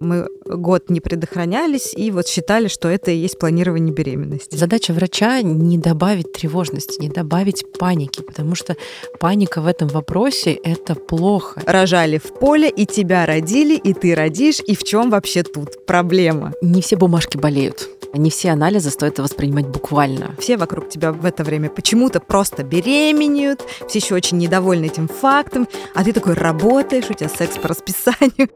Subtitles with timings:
[0.00, 4.56] Мы год не предохранялись и вот считали, что это и есть планирование беременности.
[4.56, 8.76] Задача врача не добавить тревожности, не добавить паники, потому что
[9.18, 11.62] паника в этом вопросе— это плохо.
[11.66, 16.54] Рожали в поле, и тебя родили, и ты родишь, и в чем вообще тут проблема?
[16.62, 17.86] Не все бумажки болеют.
[18.14, 20.34] Не все анализы стоит воспринимать буквально.
[20.40, 25.68] Все вокруг тебя в это время почему-то просто беременеют, все еще очень недовольны этим фактом,
[25.94, 28.48] а ты такой работаешь, у тебя секс по расписанию.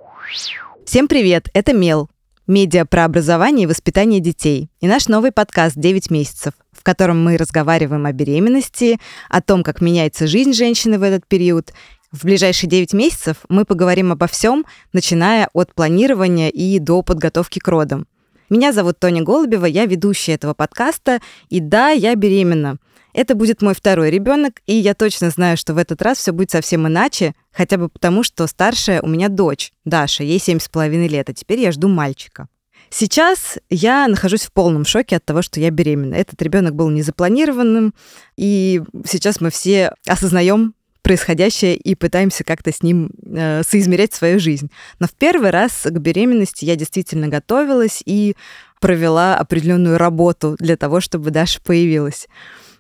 [0.84, 2.10] Всем привет, это Мел,
[2.46, 7.38] медиа про образование и воспитание детей, и наш новый подкаст «9 месяцев», в котором мы
[7.38, 11.72] разговариваем о беременности, о том, как меняется жизнь женщины в этот период.
[12.12, 17.66] В ближайшие 9 месяцев мы поговорим обо всем, начиная от планирования и до подготовки к
[17.66, 18.06] родам.
[18.50, 22.76] Меня зовут Тоня Голубева, я ведущая этого подкаста, и да, я беременна.
[23.14, 26.50] Это будет мой второй ребенок, и я точно знаю, что в этот раз все будет
[26.50, 31.06] совсем иначе, хотя бы потому, что старшая у меня дочь, Даша, ей семь с половиной
[31.06, 32.48] лет, а теперь я жду мальчика.
[32.90, 36.14] Сейчас я нахожусь в полном шоке от того, что я беременна.
[36.16, 37.94] Этот ребенок был незапланированным,
[38.36, 44.70] и сейчас мы все осознаем происходящее и пытаемся как-то с ним э, соизмерять свою жизнь.
[44.98, 48.36] Но в первый раз к беременности я действительно готовилась и
[48.80, 52.26] провела определенную работу для того, чтобы Даша появилась.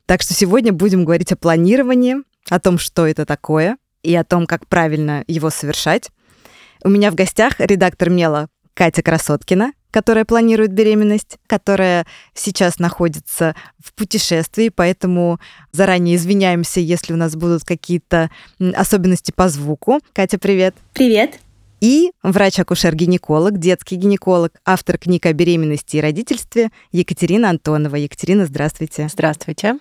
[0.06, 2.16] Так что сегодня будем говорить о планировании,
[2.50, 6.10] о том, что это такое, и о том, как правильно его совершать.
[6.84, 13.94] У меня в гостях редактор Мела Катя Красоткина, которая планирует беременность, которая сейчас находится в
[13.94, 15.40] путешествии, поэтому
[15.72, 18.30] заранее извиняемся, если у нас будут какие-то
[18.74, 20.00] особенности по звуку.
[20.12, 20.74] Катя, привет.
[20.92, 21.38] Привет.
[21.80, 27.96] И врач-акушер-гинеколог, детский гинеколог, автор книг о беременности и родительстве Екатерина Антонова.
[27.96, 29.08] Екатерина, здравствуйте.
[29.10, 29.78] Здравствуйте.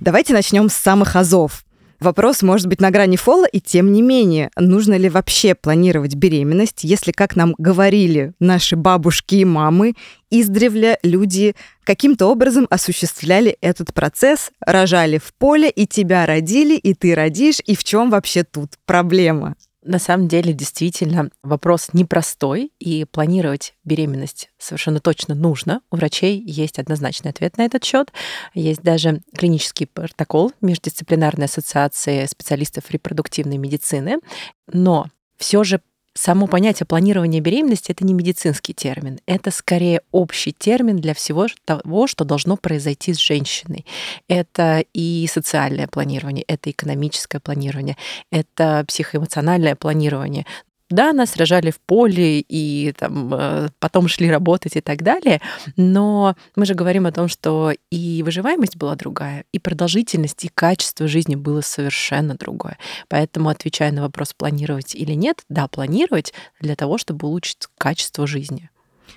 [0.00, 1.64] Давайте начнем с самых азов.
[2.00, 6.84] Вопрос может быть на грани фола, и тем не менее, нужно ли вообще планировать беременность,
[6.84, 9.94] если, как нам говорили наши бабушки и мамы,
[10.30, 17.16] издревле люди каким-то образом осуществляли этот процесс, рожали в поле, и тебя родили, и ты
[17.16, 19.56] родишь, и в чем вообще тут проблема?
[19.82, 25.82] На самом деле, действительно, вопрос непростой, и планировать беременность совершенно точно нужно.
[25.90, 28.12] У врачей есть однозначный ответ на этот счет.
[28.54, 34.18] Есть даже клинический протокол Междисциплинарной ассоциации специалистов репродуктивной медицины.
[34.66, 35.06] Но
[35.36, 35.80] все же
[36.18, 42.06] само понятие планирования беременности это не медицинский термин, это скорее общий термин для всего того,
[42.06, 43.86] что должно произойти с женщиной.
[44.28, 47.96] Это и социальное планирование, это экономическое планирование,
[48.32, 50.44] это психоэмоциональное планирование.
[50.90, 55.40] Да, нас рожали в поле и там, э, потом шли работать и так далее,
[55.76, 61.06] но мы же говорим о том, что и выживаемость была другая, и продолжительность, и качество
[61.06, 62.78] жизни было совершенно другое.
[63.08, 68.70] Поэтому, отвечая на вопрос, планировать или нет, да, планировать для того, чтобы улучшить качество жизни.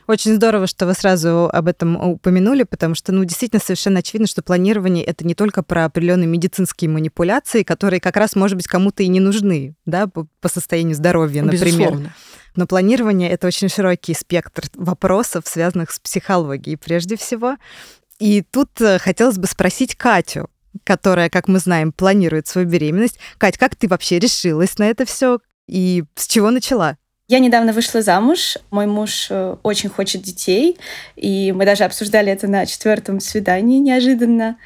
[0.08, 4.42] Очень здорово, что вы сразу об этом упомянули, потому что, ну, действительно совершенно очевидно, что
[4.42, 9.08] планирование это не только про определенные медицинские манипуляции, которые как раз, может быть, кому-то и
[9.08, 11.66] не нужны, да, по, состоянию здоровья, например.
[11.66, 12.14] Безусловно.
[12.56, 17.56] Но планирование это очень широкий спектр вопросов, связанных с психологией прежде всего.
[18.20, 20.50] И тут э, хотелось бы спросить Катю,
[20.84, 23.20] которая, как мы знаем, планирует свою беременность.
[23.38, 26.98] Кать, как ты вообще решилась на это все и с чего начала?
[27.32, 28.58] Я недавно вышла замуж.
[28.72, 30.78] Мой муж э, очень хочет детей,
[31.16, 34.58] и мы даже обсуждали это на четвертом свидании неожиданно.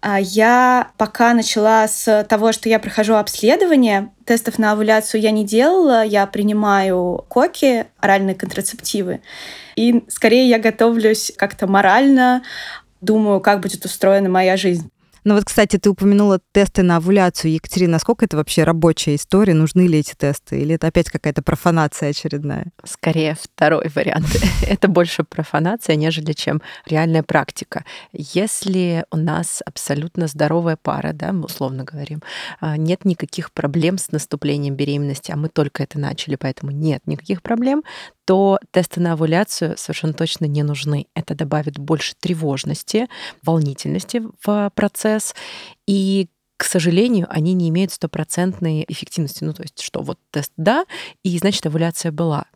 [0.00, 4.08] А я пока начала с того, что я прохожу обследование.
[4.24, 6.02] Тестов на овуляцию я не делала.
[6.02, 9.20] Я принимаю коки, оральные контрацептивы.
[9.76, 12.42] И скорее я готовлюсь как-то морально,
[13.02, 14.90] думаю, как будет устроена моя жизнь.
[15.24, 17.54] Ну вот, кстати, ты упомянула тесты на овуляцию.
[17.54, 19.54] Екатерина, насколько это вообще рабочая история?
[19.54, 20.60] Нужны ли эти тесты?
[20.60, 22.66] Или это опять какая-то профанация очередная?
[22.84, 24.26] Скорее, второй вариант.
[24.68, 27.84] это больше профанация, нежели чем реальная практика.
[28.12, 32.22] Если у нас абсолютно здоровая пара, да, мы условно говорим,
[32.60, 37.42] а, нет никаких проблем с наступлением беременности, а мы только это начали, поэтому нет никаких
[37.42, 37.82] проблем,
[38.24, 41.06] то тесты на овуляцию совершенно точно не нужны.
[41.14, 43.08] Это добавит больше тревожности,
[43.42, 45.13] волнительности в процесс.
[45.86, 49.42] И к сожалению, они не имеют стопроцентной эффективности.
[49.44, 50.84] Ну, то есть, что вот тест да,
[51.22, 52.46] и значит, овуляция была.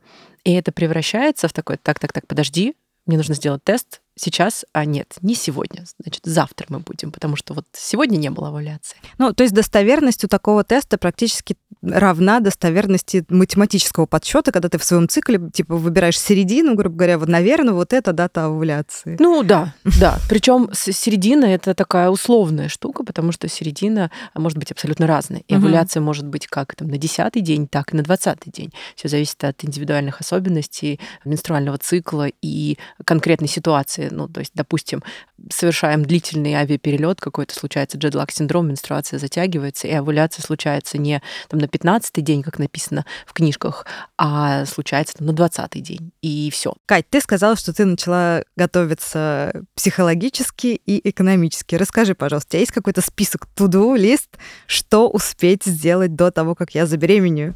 [0.44, 2.74] И это превращается в такой, так, так, так, подожди,
[3.06, 7.54] мне нужно сделать тест, сейчас, а нет, не сегодня, значит, завтра мы будем, потому что
[7.54, 8.98] вот сегодня не было овуляции.
[9.18, 14.84] Ну, то есть достоверность у такого теста практически равна достоверности математического подсчета, когда ты в
[14.84, 19.16] своем цикле типа выбираешь середину, грубо говоря, вот, наверное, вот это дата овуляции.
[19.20, 20.18] Ну да, да.
[20.28, 25.44] Причем середина это такая условная штука, потому что середина может быть абсолютно разной.
[25.46, 28.72] И овуляция может быть как там на десятый день, так и на двадцатый день.
[28.96, 34.07] Все зависит от индивидуальных особенностей менструального цикла и конкретной ситуации.
[34.10, 35.02] Ну, то есть, допустим,
[35.50, 41.64] совершаем длительный авиаперелет, какой-то случается джедлаг синдром, менструация затягивается, и овуляция случается не там, на
[41.64, 46.12] 15-й день, как написано в книжках, а случается там, на 20-й день.
[46.22, 46.74] И все.
[46.86, 51.74] Кать, ты сказала, что ты начала готовиться психологически и экономически.
[51.74, 56.74] Расскажи, пожалуйста, у тебя есть какой-то список to-do лист, что успеть сделать до того, как
[56.74, 57.54] я забеременею?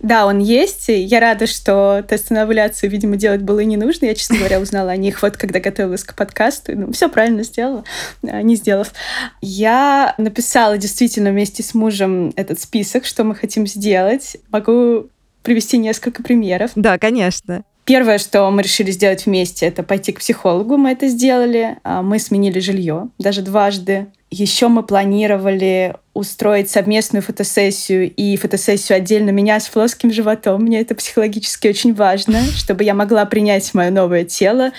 [0.00, 0.84] Да, он есть.
[0.88, 4.06] Я рада, что тест на овуляцию, видимо, делать было и не нужно.
[4.06, 6.72] Я, честно говоря, узнала о них вот когда готовилась к подкасту.
[6.76, 7.84] Ну, все правильно сделала,
[8.22, 8.92] а, не сделав.
[9.40, 14.36] Я написала действительно вместе с мужем этот список, что мы хотим сделать.
[14.50, 15.08] Могу
[15.42, 16.72] привести несколько примеров.
[16.74, 17.64] Да, конечно.
[17.84, 20.76] Первое, что мы решили сделать вместе, это пойти к психологу.
[20.76, 21.78] Мы это сделали.
[21.84, 24.08] А, мы сменили жилье даже дважды.
[24.28, 30.62] Еще мы планировали устроить совместную фотосессию и фотосессию отдельно меня с плоским животом.
[30.62, 34.72] Мне это психологически очень важно, чтобы я могла принять мое новое тело.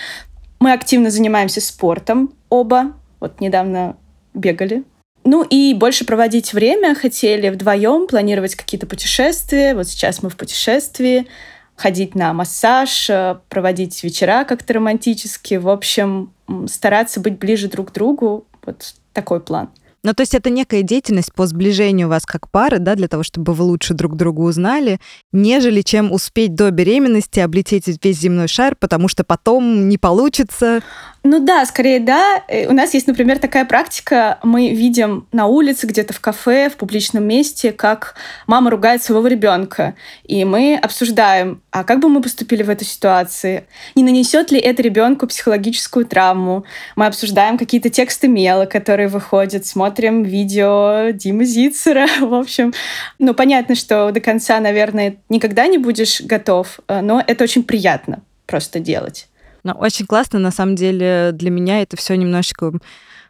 [0.58, 2.92] Мы активно занимаемся спортом оба.
[3.20, 3.96] Вот недавно
[4.34, 4.82] бегали.
[5.24, 9.74] Ну и больше проводить время хотели вдвоем, планировать какие-то путешествия.
[9.74, 11.28] Вот сейчас мы в путешествии
[11.76, 15.54] ходить на массаж, э, проводить вечера как-то романтически.
[15.54, 16.32] В общем,
[16.66, 18.46] стараться быть ближе друг к другу.
[18.64, 19.70] Вот такой план.
[20.04, 23.52] Ну, то есть это некая деятельность по сближению вас как пары, да, для того, чтобы
[23.52, 25.00] вы лучше друг друга узнали,
[25.32, 30.82] нежели чем успеть до беременности облететь весь земной шар, потому что потом не получится.
[31.24, 32.42] Ну да, скорее да.
[32.48, 34.38] Э, у нас есть, например, такая практика.
[34.42, 38.14] Мы видим на улице, где-то в кафе, в публичном месте, как
[38.46, 39.94] мама ругает своего ребенка.
[40.24, 43.64] И мы обсуждаем, а как бы мы поступили в этой ситуации?
[43.94, 46.64] Не нанесет ли это ребенку психологическую травму?
[46.96, 52.08] Мы обсуждаем какие-то тексты мела, которые выходят, смотрим видео Димы Зицера.
[52.20, 52.74] В общем,
[53.18, 58.22] ну понятно, что до конца, наверное, никогда не будешь готов, э, но это очень приятно
[58.46, 59.28] просто делать.
[59.64, 62.72] Ну, очень классно, на самом деле, для меня это все немножечко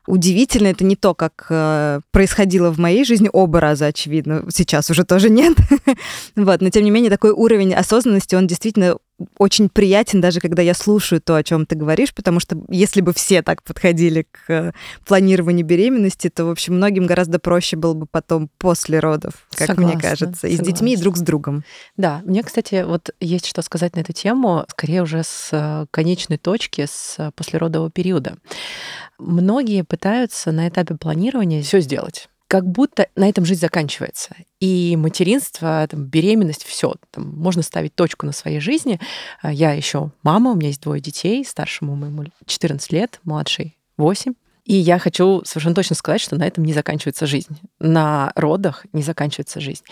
[0.08, 0.68] удивительно.
[0.68, 4.44] Это не то, как э, происходило в моей жизни оба раза, очевидно.
[4.50, 5.56] Сейчас уже тоже нет.
[6.36, 8.96] вот, но тем не менее такой уровень осознанности, он действительно
[9.36, 13.12] очень приятен, даже когда я слушаю то, о чем ты говоришь, потому что если бы
[13.12, 14.72] все так подходили к э,
[15.06, 19.92] планированию беременности, то, в общем, многим гораздо проще было бы потом после родов, как согласна,
[19.92, 20.64] мне кажется, и согласна.
[20.64, 21.64] с детьми, и друг с другом.
[21.96, 26.38] Да, мне, кстати, вот есть что сказать на эту тему, скорее уже с э, конечной
[26.38, 28.36] точки, с э, послеродового периода.
[29.18, 34.34] Многие пытаются на этапе планирования все сделать как будто на этом жизнь заканчивается.
[34.58, 38.98] И материнство, там, беременность, все, там, можно ставить точку на своей жизни.
[39.42, 44.32] А, я еще мама, у меня есть двое детей, старшему моему 14 лет, младший 8.
[44.64, 47.58] И я хочу совершенно точно сказать, что на этом не заканчивается жизнь.
[47.78, 49.84] На родах не заканчивается жизнь.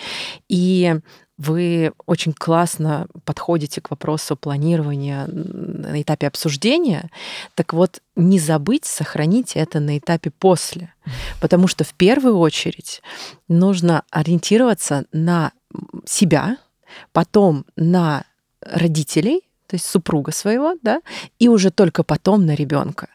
[0.49, 0.99] И
[1.39, 7.11] вы очень классно подходите к вопросу планирования на этапе обсуждения.
[7.55, 10.95] Так вот, не забыть сохранить это на этапе после.
[11.41, 13.03] Потому что в первую очередь
[13.49, 15.53] нужно ориентироваться на
[16.07, 16.57] себя,
[17.13, 18.25] потом на
[18.61, 21.03] родителей, то есть супруга своего, да,
[21.39, 23.09] и уже только потом на ребенка.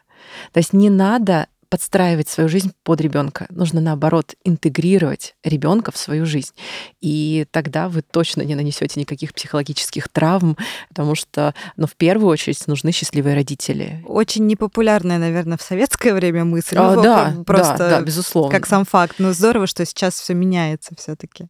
[0.52, 3.46] То есть не надо подстраивать свою жизнь под ребенка.
[3.48, 6.52] Нужно, наоборот, интегрировать ребенка в свою жизнь.
[7.00, 10.58] И тогда вы точно не нанесете никаких психологических травм,
[10.90, 14.04] потому что, ну, в первую очередь, нужны счастливые родители.
[14.06, 16.76] Очень непопулярная, наверное, в советское время мысль.
[16.76, 18.52] А, ну, да, просто да, да, безусловно.
[18.52, 19.14] Как сам факт.
[19.16, 21.46] Но здорово, что сейчас все меняется все-таки.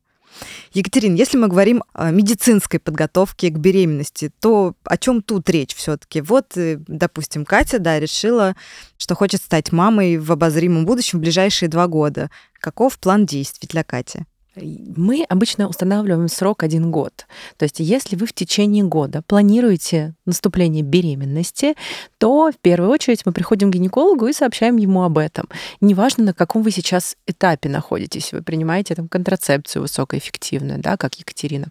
[0.72, 6.20] Екатерина, если мы говорим о медицинской подготовке к беременности, то о чем тут речь все-таки?
[6.20, 8.56] Вот, э, допустим, Катя, да, решила,
[8.96, 12.30] что хочет стать мамой в обозримом будущем в ближайшие два года.
[12.60, 14.24] Каков план действий для Кати?
[14.54, 17.26] Мы обычно устанавливаем срок один год.
[17.56, 21.75] То есть если вы в течение года планируете наступление беременности,
[22.18, 25.49] то в первую очередь мы приходим к гинекологу и сообщаем ему об этом.
[25.80, 28.32] Неважно, на каком вы сейчас этапе находитесь.
[28.32, 31.68] Вы принимаете там контрацепцию высокоэффективную, да, как Екатерина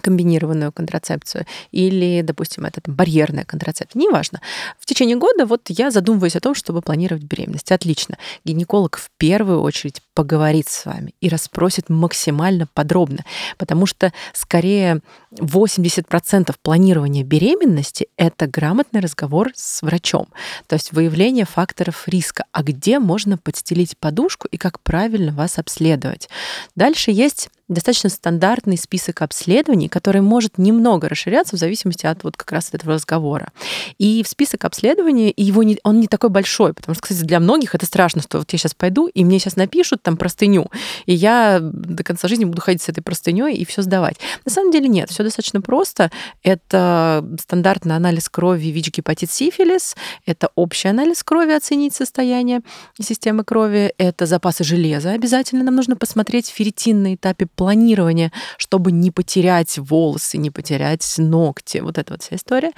[0.00, 4.40] комбинированную контрацепцию или, допустим, это там, барьерная контрацепция, неважно.
[4.78, 7.72] В течение года вот я задумываюсь о том, чтобы планировать беременность.
[7.72, 8.16] Отлично.
[8.44, 13.24] Гинеколог в первую очередь поговорит с вами и расспросит максимально подробно,
[13.56, 20.26] потому что скорее 80% планирования беременности— это грамотный разговор с врачом,
[20.66, 26.28] то есть выявление факторов риска, а где можно подстелить подушку и как правильно вас обследовать.
[26.74, 32.50] Дальше есть достаточно стандартный список обследований, который может немного расширяться в зависимости от вот как
[32.50, 33.52] раз этого разговора.
[33.98, 37.74] И в список обследований его не, он не такой большой, потому что, кстати, для многих
[37.74, 40.70] это страшно, что вот я сейчас пойду, и мне сейчас напишут там простыню,
[41.04, 44.16] и я до конца жизни буду ходить с этой простыней и все сдавать.
[44.46, 46.10] На самом деле нет, все достаточно просто.
[46.42, 52.62] Это стандартный анализ крови ВИЧ-гепатит сифилис, это общий анализ крови, оценить состояние
[52.98, 55.62] системы крови, это запасы железа обязательно.
[55.62, 61.78] Нам нужно посмотреть ферритин на этапе планирования, чтобы не потерять волосы, не потерять ногти.
[61.78, 62.72] Вот эта вот вся история.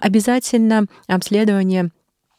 [0.00, 1.90] Обязательно обследование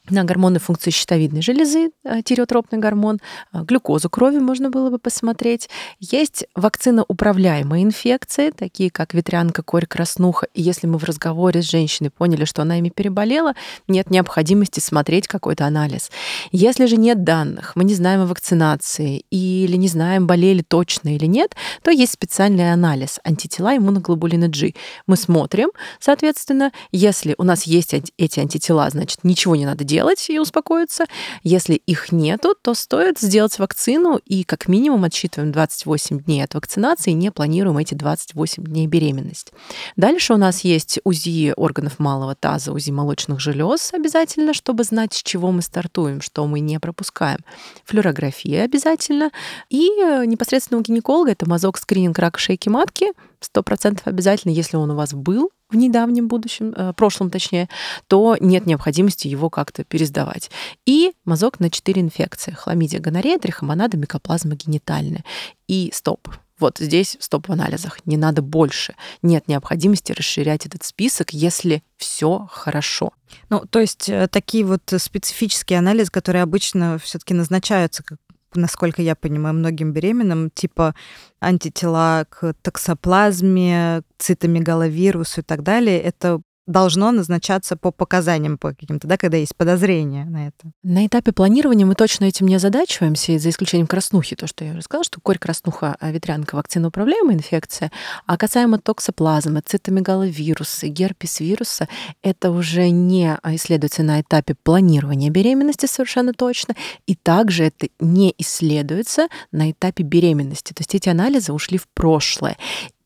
[0.09, 3.19] на гормоны функции щитовидной железы, э, тиреотропный гормон,
[3.53, 5.69] э, глюкозу крови можно было бы посмотреть.
[5.99, 10.47] Есть вакциноуправляемые инфекции, такие как ветрянка, корь, краснуха.
[10.53, 13.53] И если мы в разговоре с женщиной поняли, что она ими переболела,
[13.87, 16.11] нет необходимости смотреть какой-то анализ.
[16.51, 21.25] Если же нет данных, мы не знаем о вакцинации или не знаем, болели точно или
[21.25, 24.73] нет, то есть специальный анализ антитела иммуноглобулина G.
[25.07, 25.69] Мы смотрим,
[25.99, 31.05] соответственно, если у нас есть эти антитела, значит, ничего не надо делать, сделать и успокоиться.
[31.41, 37.11] Если их нету, то стоит сделать вакцину и как минимум отсчитываем 28 дней от вакцинации,
[37.11, 39.53] не планируем эти 28 дней беременность.
[39.95, 45.23] Дальше у нас есть УЗИ органов малого таза, УЗИ молочных желез обязательно, чтобы знать, с
[45.23, 47.39] чего мы стартуем, что мы не пропускаем.
[47.85, 49.31] Флюорография обязательно.
[49.69, 54.75] И э, непосредственно у гинеколога это мазок скрининг рака шейки матки, сто процентов обязательно, если
[54.75, 57.69] он у вас был в недавнем будущем, э, прошлом точнее,
[58.07, 60.51] то нет необходимости его как-то пересдавать.
[60.85, 62.51] И мазок на четыре инфекции.
[62.51, 65.23] Хламидия, гонорея, трихомонада, микоплазма генитальная.
[65.67, 66.29] И стоп.
[66.57, 67.99] Вот здесь стоп в анализах.
[68.05, 68.95] Не надо больше.
[69.21, 73.11] Нет необходимости расширять этот список, если все хорошо.
[73.49, 78.19] Ну, то есть э, такие вот специфические анализы, которые обычно все-таки назначаются как
[78.55, 80.95] насколько я понимаю, многим беременным, типа
[81.39, 89.17] антитела к токсоплазме, цитомегаловирусу и так далее, это должно назначаться по показаниям по каким-то, да,
[89.17, 90.71] когда есть подозрения на это.
[90.83, 94.81] На этапе планирования мы точно этим не озадачиваемся, за исключением краснухи, то, что я уже
[94.81, 97.91] сказала, что корь краснуха а, ветрянка вакциноуправляемая инфекция,
[98.25, 101.87] а касаемо токсоплазмы, цитомегаловируса, герпес вируса,
[102.23, 109.27] это уже не исследуется на этапе планирования беременности совершенно точно, и также это не исследуется
[109.51, 110.73] на этапе беременности.
[110.73, 112.57] То есть эти анализы ушли в прошлое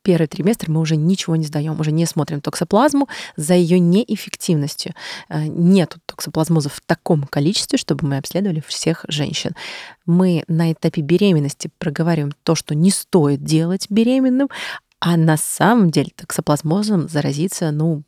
[0.09, 4.95] первый триместр мы уже ничего не сдаем, уже не смотрим токсоплазму за ее неэффективностью.
[5.29, 9.51] Э, нет токсоплазмоза в таком количестве, чтобы мы обследовали всех женщин.
[10.07, 14.49] Мы на этапе беременности проговариваем то, что не стоит делать беременным,
[14.99, 18.01] а на самом деле токсоплазмозом заразиться, ну,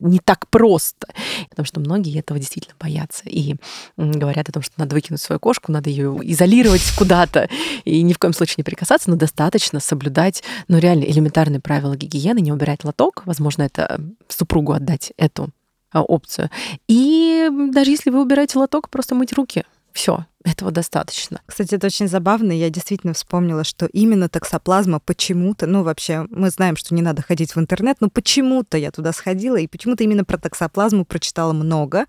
[0.00, 1.08] не так просто,
[1.50, 3.56] потому что многие этого действительно боятся и
[3.96, 7.48] говорят о том, что надо выкинуть свою кошку, надо ее изолировать куда-то
[7.84, 12.40] и ни в коем случае не прикасаться, но достаточно соблюдать, ну, реально элементарные правила гигиены,
[12.40, 15.50] не убирать лоток, возможно, это супругу отдать эту
[15.92, 16.50] а, опцию.
[16.86, 21.40] И даже если вы убираете лоток, просто мыть руки, все, этого достаточно.
[21.46, 22.52] Кстати, это очень забавно.
[22.52, 27.54] Я действительно вспомнила, что именно токсоплазма почему-то, ну вообще, мы знаем, что не надо ходить
[27.54, 32.06] в интернет, но почему-то я туда сходила, и почему-то именно про токсоплазму прочитала много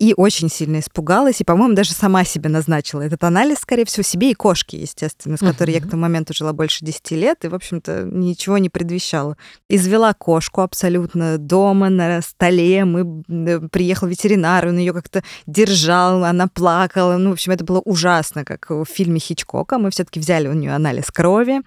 [0.00, 4.30] и очень сильно испугалась, и, по-моему, даже сама себе назначила этот анализ, скорее всего, себе
[4.30, 5.80] и кошке, естественно, с которой uh-huh.
[5.80, 9.36] я к тому моменту жила больше 10 лет, и, в общем-то, ничего не предвещала.
[9.68, 16.48] Извела кошку абсолютно дома, на столе, мы э, приехал ветеринар, он ее как-то держал, она
[16.48, 19.76] плакала, ну, в общем, это было ужасно, как в фильме Хичкока.
[19.78, 21.60] Мы все-таки взяли у нее анализ крови,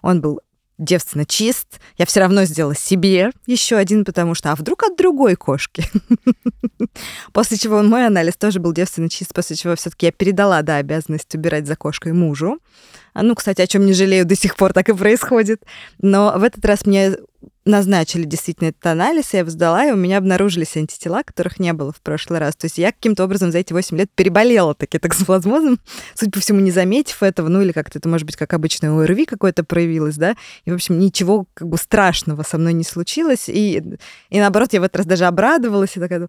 [0.00, 0.40] он был
[0.80, 1.78] девственно чист.
[1.98, 5.84] Я все равно сделала себе еще один, потому что, а вдруг от другой кошки?
[7.32, 11.32] После чего мой анализ тоже был девственно чист, после чего все-таки я передала, да, обязанность
[11.34, 12.58] убирать за кошкой мужу.
[13.12, 15.62] А, ну, кстати, о чем не жалею, до сих пор так и происходит.
[16.00, 17.16] Но в этот раз мне
[17.70, 21.92] назначили действительно этот анализ, я его сдала, и у меня обнаружились антитела, которых не было
[21.92, 22.56] в прошлый раз.
[22.56, 25.78] То есть я каким-то образом за эти 8 лет переболела таки токсоплазмозом,
[26.14, 29.24] судя по всему, не заметив этого, ну или как-то это, может быть, как обычное ОРВИ
[29.24, 33.82] какое-то проявилось, да, и, в общем, ничего как бы страшного со мной не случилось, и,
[34.28, 36.28] и наоборот, я в этот раз даже обрадовалась, и такая,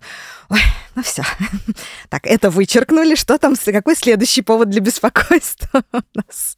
[0.50, 0.60] ой,
[0.96, 1.24] ну все,
[2.10, 6.58] так, это вычеркнули, что там, какой следующий повод для беспокойства у нас?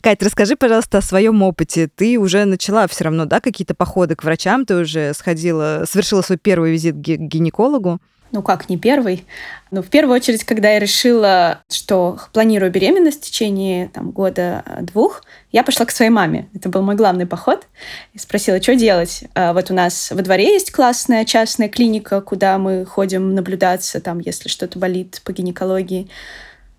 [0.00, 1.88] Кать, расскажи, пожалуйста, о своем опыте.
[1.94, 6.38] Ты уже начала все равно, да, какие-то походы к врачам, ты уже сходила, совершила свой
[6.38, 8.00] первый визит к гинекологу.
[8.32, 9.24] ну как, не первый.
[9.70, 15.62] Но в первую очередь, когда я решила, что планирую беременность в течение там, года-двух, я
[15.62, 16.48] пошла к своей маме.
[16.52, 17.66] Это был мой главный поход.
[18.12, 19.24] И спросила, что делать.
[19.34, 24.18] А вот у нас во дворе есть классная частная клиника, куда мы ходим наблюдаться, там,
[24.18, 26.10] если что-то болит по гинекологии.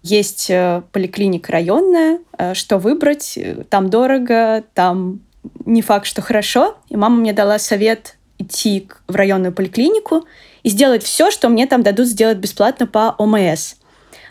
[0.06, 2.20] Есть э, поликлиника районная.
[2.38, 3.40] Э, что выбрать?
[3.70, 5.22] Там дорого, там
[5.66, 6.78] не факт, что хорошо.
[6.90, 10.28] И мама мне дала совет идти в районную поликлинику
[10.62, 13.76] и сделать все, что мне там дадут сделать бесплатно по ОМС.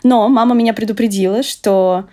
[0.03, 2.05] Но мама меня предупредила, что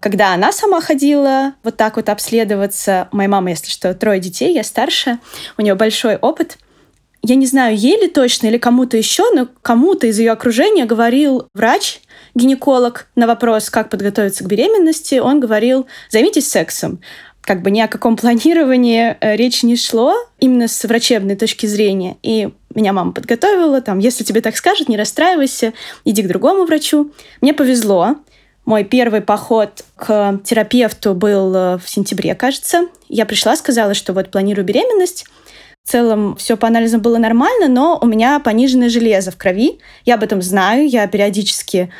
[0.00, 4.64] когда она сама ходила вот так вот обследоваться, моя мама, если что, трое детей, я
[4.64, 5.18] старше,
[5.58, 6.56] у нее большой опыт.
[7.22, 11.48] Я не знаю, ей ли точно или кому-то еще, но кому-то из ее окружения говорил
[11.52, 12.00] врач,
[12.34, 17.00] гинеколог на вопрос, как подготовиться к беременности, он говорил, займитесь сексом
[17.42, 22.16] как бы ни о каком планировании э, речи не шло, именно с врачебной точки зрения.
[22.22, 25.72] И меня мама подготовила, там, если тебе так скажут, не расстраивайся,
[26.04, 27.12] иди к другому врачу.
[27.40, 28.16] Мне повезло.
[28.66, 32.88] Мой первый поход к терапевту был э, в сентябре, кажется.
[33.08, 35.24] Я пришла, сказала, что вот планирую беременность.
[35.82, 39.80] В целом все по анализам было нормально, но у меня пониженное железо в крови.
[40.04, 41.90] Я об этом знаю, я периодически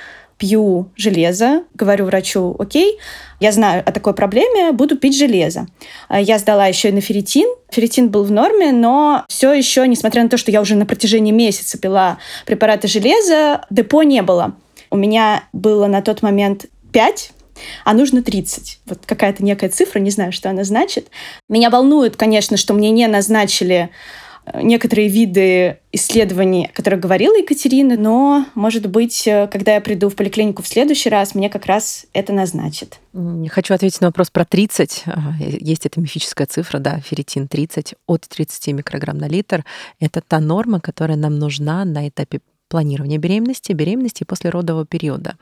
[0.41, 2.99] пью железо, говорю врачу, окей,
[3.41, 5.67] я знаю о такой проблеме, буду пить железо.
[6.09, 7.47] А я сдала еще и на ферритин.
[7.71, 11.31] Ферритин был в норме, но все еще, несмотря на то, что я уже на протяжении
[11.31, 14.55] месяца пила препараты железа, депо не было.
[14.91, 17.33] У меня было на тот момент 5
[17.85, 18.81] а нужно 30.
[18.87, 21.09] Вот какая-то некая цифра, не знаю, что она значит.
[21.49, 23.91] Меня волнует, конечно, что мне не назначили
[24.55, 30.17] некоторые виды исследований, о которых говорила Екатерина, но, может быть, э, когда я приду в
[30.17, 33.01] поликлинику в следующий раз, мне как раз это назначит.
[33.51, 35.05] Хочу ответить на вопрос про 30.
[35.39, 39.65] Есть эта мифическая цифра, да, ферритин 30, от 30 микрограмм на литр.
[39.99, 45.37] Это та норма, которая нам нужна на этапе планирования беременности, беременности и послеродового периода.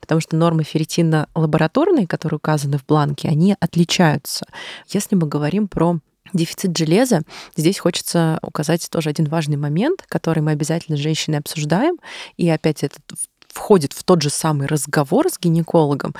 [0.00, 4.46] Потому что нормы ферритина лабораторные, которые указаны в бланке, они отличаются.
[4.88, 5.98] Если мы говорим про
[6.34, 7.22] дефицит железа,
[7.56, 11.96] здесь хочется указать тоже один важный момент, который мы обязательно с женщиной обсуждаем,
[12.36, 12.98] и опять это
[13.48, 16.14] входит в тот же самый разговор с гинекологом,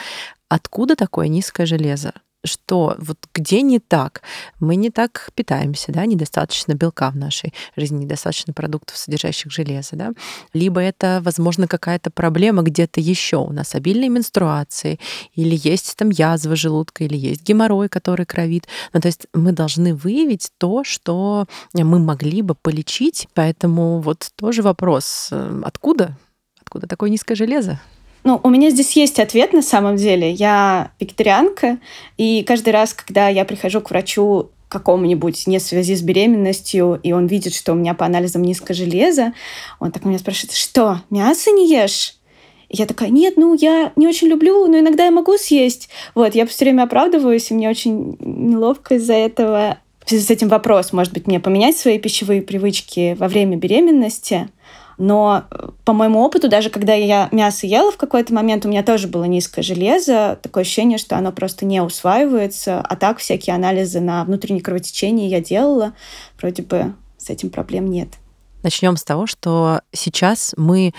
[0.48, 2.12] откуда такое низкое железо
[2.44, 4.22] что вот где не так,
[4.60, 10.12] мы не так питаемся, да, недостаточно белка в нашей жизни, недостаточно продуктов, содержащих железо, да,
[10.52, 14.98] либо это, возможно, какая-то проблема где-то еще, у нас обильные менструации,
[15.34, 19.94] или есть там язва желудка, или есть геморрой, который кровит, ну, то есть мы должны
[19.94, 26.16] выявить то, что мы могли бы полечить, поэтому вот тоже вопрос, э, откуда,
[26.60, 27.80] откуда такое низкое железо?
[28.24, 30.32] Ну, у меня здесь есть ответ на самом деле.
[30.32, 31.78] Я вегетарианка,
[32.16, 37.12] и каждый раз, когда я прихожу к врачу какому-нибудь не в связи с беременностью, и
[37.12, 39.34] он видит, что у меня по анализам низкое железо,
[39.78, 42.16] он так меня спрашивает, что, мясо не ешь?
[42.70, 45.90] Я такая, нет, ну я не очень люблю, но иногда я могу съесть.
[46.14, 49.78] Вот, я все время оправдываюсь, и мне очень неловко из-за этого.
[50.04, 54.48] В связи с этим вопрос, может быть, мне поменять свои пищевые привычки во время беременности–
[54.98, 58.82] но э, по моему опыту, даже когда я мясо ела в какой-то момент, у меня
[58.82, 62.80] тоже было низкое железо, такое ощущение, что оно просто не усваивается.
[62.80, 65.94] А так всякие анализы на внутреннее кровотечение я делала.
[66.38, 68.08] Вроде бы с этим проблем нет.
[68.62, 70.94] Начнем с того, что сейчас мы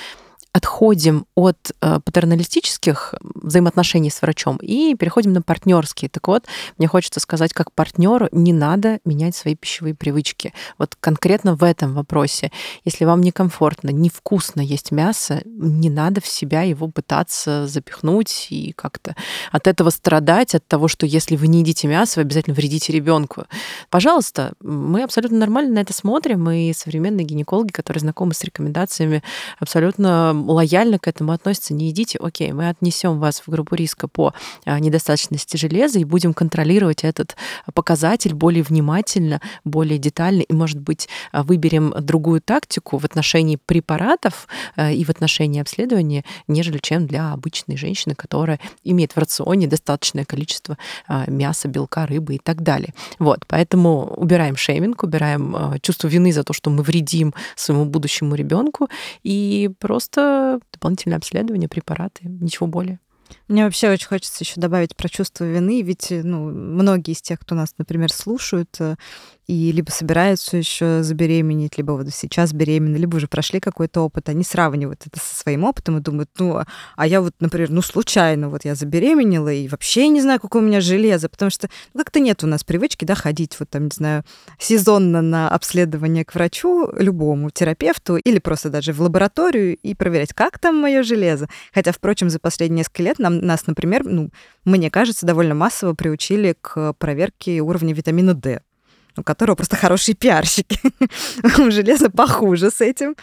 [0.55, 6.07] отходим от э, патерналистических взаимоотношений с врачом и переходим на партнерские.
[6.07, 6.45] Так вот,
[6.77, 10.53] мне хочется сказать, как партнеру не надо менять свои пищевые привычки.
[10.77, 12.53] Вот конкретно в этом вопросе.
[12.85, 19.13] Если вам некомфортно, невкусно есть мясо, не надо в себя его пытаться запихнуть и как-то
[19.51, 23.43] от этого страдать, от того, что если вы не едите мясо, вы обязательно вредите ребенку.
[23.89, 29.21] Пожалуйста, мы абсолютно нормально на это смотрим, и современные гинекологи, которые знакомы с рекомендациями,
[29.59, 34.33] абсолютно лояльно к этому относятся, не едите, окей, мы отнесем вас в группу риска по
[34.65, 37.35] а, недостаточности железа и будем контролировать этот
[37.73, 44.47] показатель более внимательно, более детально, и, может быть, а, выберем другую тактику в отношении препаратов
[44.75, 50.25] а, и в отношении обследования, нежели чем для обычной женщины, которая имеет в рационе достаточное
[50.25, 50.77] количество
[51.27, 52.93] мяса, белка, рыбы и так далее.
[53.19, 58.89] Вот, поэтому убираем шейминг, убираем чувство вины за то, что мы вредим своему будущему ребенку,
[59.23, 60.34] и просто
[60.71, 62.99] дополнительное обследование, препараты, ничего более.
[63.47, 67.55] Мне вообще очень хочется еще добавить про чувство вины, ведь ну, многие из тех, кто
[67.55, 68.95] нас, например, слушают, э,
[69.47, 74.43] и либо собираются еще забеременеть, либо вот сейчас беременны, либо уже прошли какой-то опыт, они
[74.43, 76.63] сравнивают это со своим опытом и думают, ну,
[76.95, 80.65] а я вот, например, ну, случайно вот я забеременела, и вообще не знаю, какое у
[80.65, 83.91] меня железо, потому что ну, как-то нет у нас привычки, да, ходить вот там, не
[83.93, 84.23] знаю,
[84.59, 90.59] сезонно на обследование к врачу, любому терапевту, или просто даже в лабораторию и проверять, как
[90.59, 91.47] там мое железо.
[91.73, 94.29] Хотя, впрочем, за последние несколько лет нам, нас, например, ну,
[94.65, 98.61] мне кажется, довольно массово приучили к проверке уровня витамина D
[99.17, 100.79] у которого просто хорошие пиарщики.
[101.59, 103.15] У железа похуже с этим.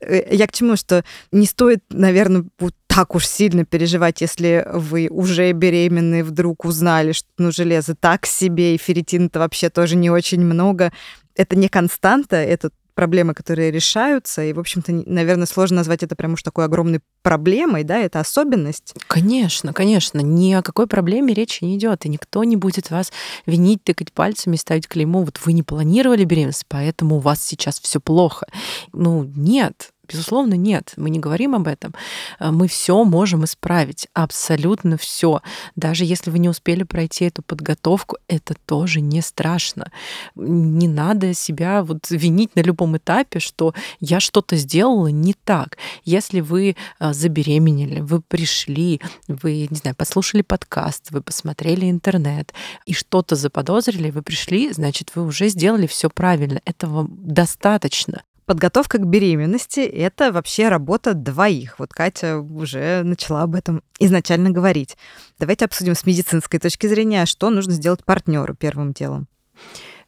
[0.00, 2.44] Э, я к чему, что не стоит, наверное,
[2.86, 8.74] так уж сильно переживать, если вы уже беременны, вдруг узнали, что ну, железо так себе,
[8.74, 10.92] и ферритина-то вообще тоже не очень много.
[11.36, 16.32] Это не константа, это проблемы, которые решаются, и, в общем-то, наверное, сложно назвать это прям
[16.32, 18.92] уж такой огромной проблемой, да, это особенность.
[19.06, 23.12] Конечно, конечно, ни о какой проблеме речи не идет, и никто не будет вас
[23.46, 28.00] винить, тыкать пальцами, ставить клеймо, вот вы не планировали беременность, поэтому у вас сейчас все
[28.00, 28.48] плохо.
[28.92, 31.94] Ну, нет, Безусловно, нет, мы не говорим об этом.
[32.40, 35.42] Э, мы все можем исправить, абсолютно все.
[35.76, 39.90] Даже если вы не успели пройти эту подготовку, это тоже не страшно.
[40.34, 45.76] Не надо себя вот винить на любом этапе, что я что-то сделала не так.
[46.04, 52.54] Если вы э, забеременели, вы пришли, вы, не знаю, послушали подкаст, вы посмотрели интернет
[52.86, 56.60] и что-то заподозрили, вы пришли, значит, вы уже сделали все правильно.
[56.64, 58.22] Этого достаточно.
[58.48, 61.78] Подготовка к беременности— это вообще работа двоих.
[61.78, 64.96] Вот Катя уже начала об этом изначально говорить.
[65.38, 69.28] Давайте обсудим с медицинской точки зрения, что нужно сделать партнеру первым делом.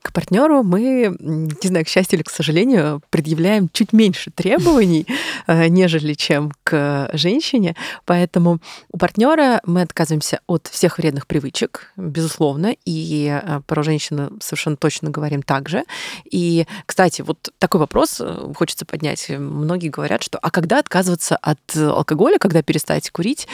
[0.03, 5.07] К партнеру мы, не знаю, к счастью или к сожалению, предъявляем чуть меньше требований,
[5.47, 7.77] э, нежели чем к женщине.
[8.07, 8.61] Поэтому
[8.91, 15.11] у партнера мы отказываемся от всех вредных привычек, безусловно, и э, про женщину совершенно точно
[15.11, 15.85] говорим так же.
[16.25, 19.29] И, кстати, вот такой вопрос э, хочется поднять.
[19.29, 23.47] Многие говорят, что а когда отказываться от алкоголя, когда перестать курить?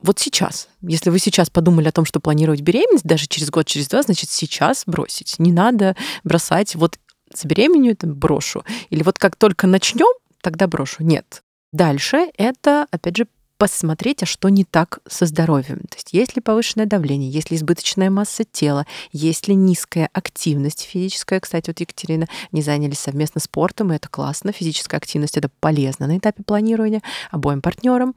[0.00, 3.88] Вот сейчас, если вы сейчас подумали о том, что планировать беременность, даже через год, через
[3.88, 5.36] два, значит, сейчас бросить.
[5.38, 6.98] Не надо бросать, вот
[7.34, 8.64] забеременею, там, брошу.
[8.90, 11.02] Или вот как только начнем, тогда брошу.
[11.02, 11.42] Нет.
[11.72, 13.26] Дальше это, опять же,
[13.58, 15.80] посмотреть, а что не так со здоровьем.
[15.80, 20.82] То есть есть ли повышенное давление, есть ли избыточная масса тела, есть ли низкая активность
[20.82, 21.40] физическая.
[21.40, 24.52] Кстати, вот Екатерина, не занялись совместно спортом, и это классно.
[24.52, 28.14] Физическая активность— это полезно на этапе планирования обоим партнерам.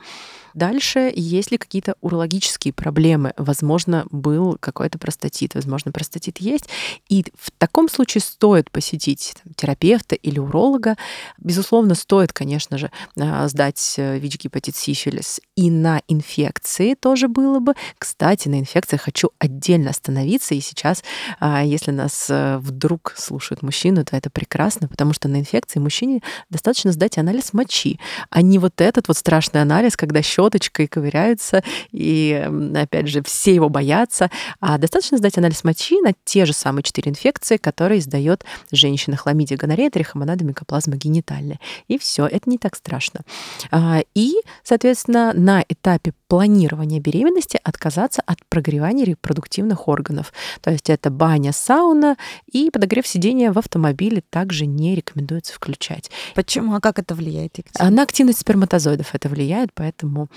[0.54, 3.34] Дальше, есть ли какие-то урологические проблемы?
[3.38, 6.66] Возможно, был какой-то простатит, возможно, простатит есть.
[7.10, 10.98] И в таком случае стоит посетить там, терапевта или уролога.
[11.38, 15.31] Безусловно, стоит, конечно же, а, сдать э, ВИЧ-гепатит сифилис.
[15.56, 17.76] И на инфекции тоже было бы.
[17.98, 20.56] Кстати, на инфекции хочу отдельно остановиться.
[20.56, 21.04] И сейчас,
[21.40, 26.22] а, если нас э, вдруг слушают мужчины, то это прекрасно, потому что на инфекции мужчине
[26.50, 32.50] достаточно сдать анализ мочи, а не вот этот вот страшный анализ, когда щеточкой ковыряются, и,
[32.76, 34.30] опять же, все его боятся.
[34.60, 39.58] А достаточно сдать анализ мочи на те же самые четыре инфекции, которые издает женщина хламидия,
[39.58, 41.60] гонорея, трихомонада, микоплазма генитальная.
[41.88, 43.22] И все, это не так страшно.
[43.70, 50.34] А, и, соответственно, на этапе планирования беременности отказаться от прогревания репродуктивных органов.
[50.62, 52.18] То есть это баня, сауна
[52.52, 56.10] и подогрев сидения в автомобиле также не рекомендуется включать.
[56.36, 56.76] Почему?
[56.76, 57.58] А как это влияет?
[57.58, 57.92] Екатерина?
[57.92, 60.30] На активность сперматозоидов это влияет, поэтому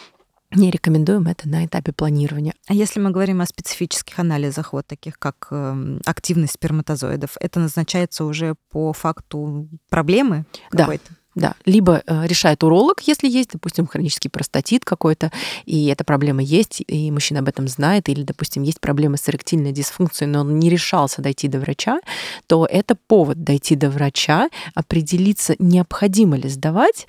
[0.57, 2.55] не рекомендуем это на этапе планирования.
[2.68, 8.25] А если мы говорим о специфических анализах, вот таких как э, активность сперматозоидов, это назначается
[8.25, 11.11] уже по факту проблемы какой-то?
[11.11, 11.16] Да.
[11.35, 15.33] Да, либо э, решает уролог, если есть, допустим, хронический простатит какой-то,
[15.64, 19.73] и эта проблема есть, и мужчина об этом знает, или, допустим, есть проблемы с эректильной
[19.73, 22.01] дисфункцией, но он не решался дойти до врача,
[22.47, 27.07] то это повод дойти до врача, определиться, необходимо ли сдавать,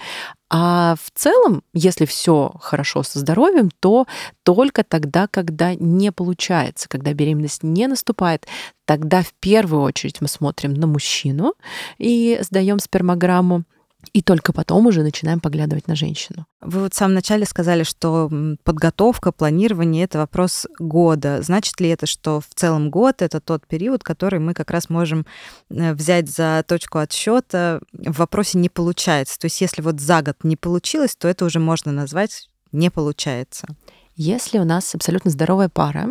[0.50, 4.06] а в целом, если все хорошо со здоровьем, то
[4.44, 8.48] только тогда, когда не получается, когда беременность не наступает,
[8.86, 11.56] тогда в первую очередь мы смотрим на мужчину
[11.98, 13.64] и сдаем спермограмму.
[14.13, 16.46] И только потом уже начинаем поглядывать на женщину.
[16.62, 18.30] Вы вот в самом начале сказали, что
[18.63, 21.41] подготовка, планирование— это вопрос года.
[21.41, 25.26] Значит ли это, что в целом год— это тот период, который мы как раз можем
[25.70, 29.39] э, взять за точку отсчета в вопросе «не получается»?
[29.39, 33.68] То есть если вот за год не получилось, то это уже можно назвать «не получается».
[34.15, 36.08] Если у нас абсолютно здоровая пара,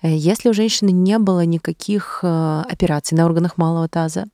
[0.00, 4.24] э, если у женщины не было никаких э, операций на органах малого таза,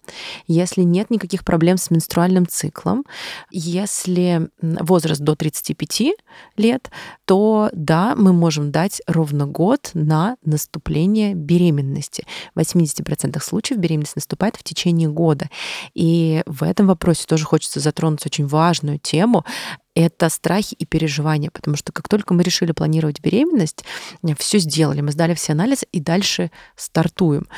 [0.46, 3.04] если нет никаких проблем с менструальным циклом,
[3.50, 6.12] если возраст до 35
[6.56, 6.90] лет,
[7.24, 12.24] то да, мы можем дать ровно год на наступление беременности.
[12.54, 15.50] В 80% случаев беременность наступает в течение года.
[15.92, 19.44] И в этом вопросе тоже хочется затронуть очень важную тему
[19.98, 23.84] это страхи и переживания, потому что как только мы решили планировать беременность,
[24.38, 27.48] все сделали, мы сдали все анализы и дальше стартуем,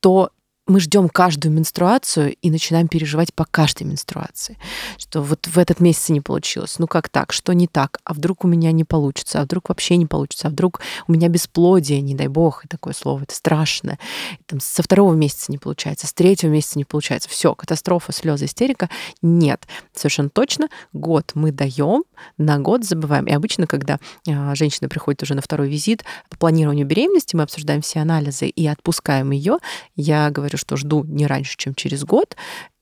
[0.00, 0.30] то
[0.66, 4.58] мы ждем каждую менструацию и начинаем переживать по каждой менструации,
[4.96, 8.44] что вот в этот месяц не получилось, ну как так, что не так, а вдруг
[8.44, 12.14] у меня не получится, а вдруг вообще не получится, а вдруг у меня бесплодие, не
[12.14, 13.98] дай бог, и такое слово, это страшно.
[14.46, 18.88] Там, со второго месяца не получается, с третьего месяца не получается, все, катастрофа, слезы, истерика.
[19.20, 22.04] Нет, совершенно точно, год мы даем,
[22.38, 23.26] на год забываем.
[23.26, 23.98] И обычно, когда
[24.28, 28.66] а, женщина приходит уже на второй визит по планированию беременности, мы обсуждаем все анализы и
[28.66, 29.58] отпускаем ее,
[29.96, 32.36] я говорю, говорю, что жду не раньше, чем через год,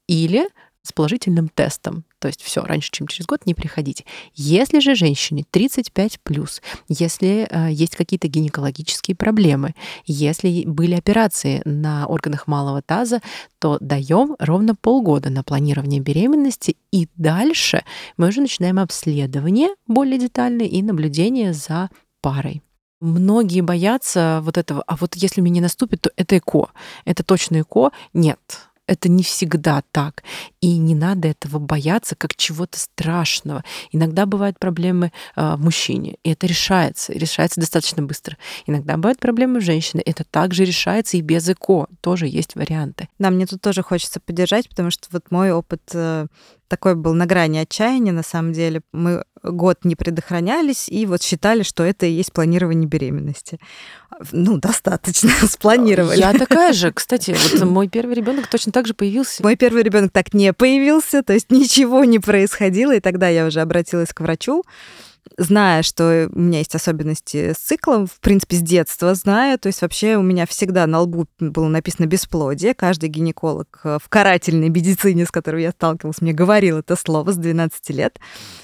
[0.06, 0.48] или
[0.82, 2.04] с положительным тестом.
[2.18, 4.04] То есть все, раньше, чем через год, не приходите.
[4.34, 9.74] Если же женщине 35 плюс, если э, есть какие-то гинекологические проблемы,
[10.06, 13.20] если были операции на органах малого таза,
[13.58, 17.84] то даем ровно полгода на планирование беременности, и дальше
[18.16, 21.90] мы уже начинаем обследование более детальное и наблюдение за
[22.22, 22.62] парой.
[23.00, 26.68] Многие боятся вот этого, а вот если мне не наступит, то это ЭКО.
[27.04, 27.92] Это точно ЭКО?
[28.12, 28.38] Нет,
[28.90, 30.24] это не всегда так.
[30.60, 33.62] И не надо этого бояться как чего-то страшного.
[33.92, 38.36] Иногда бывают проблемы э, в мужчине, и это решается, решается достаточно быстро.
[38.66, 41.86] Иногда бывают проблемы в женщине, это также решается и без ЭКО.
[42.00, 43.08] Тоже есть варианты.
[43.20, 46.26] Да, мне тут тоже хочется поддержать, потому что вот мой опыт э,
[46.70, 48.80] такой был на грани отчаяния, на самом деле.
[48.92, 53.58] Мы год не предохранялись и вот считали, что это и есть планирование беременности.
[54.32, 56.18] Ну, достаточно спланировали.
[56.18, 59.42] Я такая же, кстати, вот мой первый ребенок точно так же появился.
[59.42, 63.60] Мой первый ребенок так не появился, то есть ничего не происходило, и тогда я уже
[63.60, 64.62] обратилась к врачу
[65.36, 69.82] зная, что у меня есть особенности с циклом, в принципе, с детства знаю, то есть
[69.82, 72.74] вообще у меня всегда на лбу было написано бесплодие.
[72.74, 77.90] Каждый гинеколог в карательной медицине, с которой я сталкивалась, мне говорил это слово с 12
[77.90, 78.18] лет.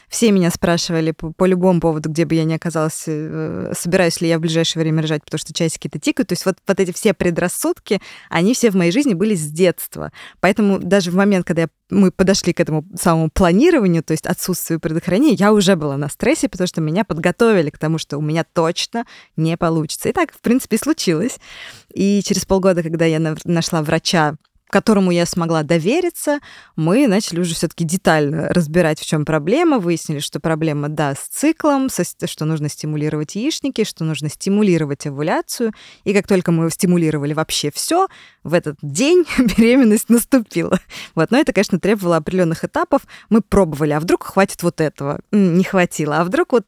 [0.08, 4.28] Все меня спрашивали по, по любому поводу, где бы я ни оказалась, э, собираюсь ли
[4.28, 6.28] я в ближайшее время рожать, потому что часики-то тикают.
[6.28, 8.00] То есть вот, вот эти все предрассудки,
[8.30, 10.12] они все в моей жизни были с детства.
[10.40, 14.80] Поэтому даже в момент, когда я, мы подошли к этому самому планированию, то есть отсутствию
[14.80, 18.44] предохранения, я уже была на стрессе, потому что меня подготовили к тому, что у меня
[18.44, 20.08] точно не получится.
[20.08, 21.38] И так, в принципе, случилось.
[21.92, 24.36] И через полгода, когда я нашла врача,
[24.68, 26.40] которому я смогла довериться,
[26.74, 31.88] мы начали уже все-таки детально разбирать, в чем проблема, выяснили, что проблема, да, с циклом,
[31.88, 35.72] со, что нужно стимулировать яичники, что нужно стимулировать овуляцию.
[36.04, 38.08] И как только мы стимулировали вообще все,
[38.42, 40.78] в этот день беременность наступила.
[41.14, 41.30] Вот.
[41.30, 43.02] Но это, конечно, требовало определенных этапов.
[43.30, 45.20] Мы пробовали, а вдруг хватит вот этого?
[45.32, 46.18] Не хватило.
[46.18, 46.64] А вдруг вот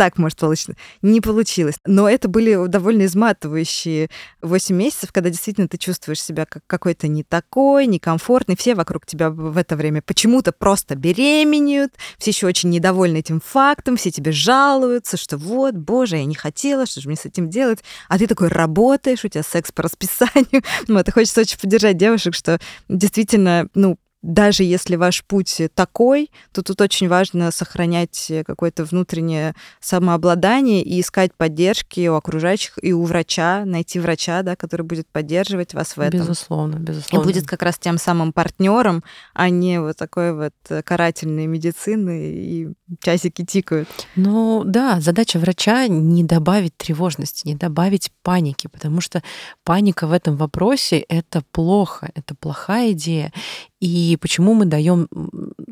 [0.00, 0.76] так может получиться.
[1.02, 1.74] Не получилось.
[1.84, 4.08] Но это были довольно изматывающие
[4.40, 8.56] 8 месяцев, когда действительно ты чувствуешь себя как какой-то не такой, некомфортный.
[8.56, 13.98] Все вокруг тебя в это время почему-то просто беременеют, все еще очень недовольны этим фактом,
[13.98, 17.80] все тебе жалуются, что вот, боже, я не хотела, что же мне с этим делать?
[18.08, 20.62] А ты такой работаешь, у тебя секс по расписанию.
[20.88, 22.58] Вот, и хочется очень поддержать девушек, что
[22.88, 30.82] действительно, ну, даже если ваш путь такой, то тут очень важно сохранять какое-то внутреннее самообладание
[30.82, 35.96] и искать поддержки у окружающих и у врача, найти врача, да, который будет поддерживать вас
[35.96, 36.20] в этом.
[36.20, 37.24] Безусловно, безусловно.
[37.24, 39.02] И будет как раз тем самым партнером,
[39.32, 40.54] а не вот такой вот
[40.84, 42.68] карательной медицины и
[43.02, 43.88] часики тикают.
[44.16, 49.22] Ну да, задача врача не добавить тревожности, не добавить паники, потому что
[49.64, 53.32] паника в этом вопросе это плохо, это плохая идея.
[53.80, 55.08] И почему мы даем